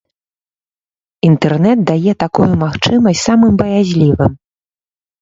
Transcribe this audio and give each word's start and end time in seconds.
Інтэрнэт 1.29 1.85
дае 1.91 2.13
такую 2.25 2.49
магчымасць 2.65 3.23
самым 3.29 3.53
баязлівым. 3.63 4.31